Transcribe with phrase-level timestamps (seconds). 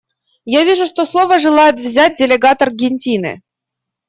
[0.49, 3.43] Я вижу, что слово желает взять делегат Аргентины.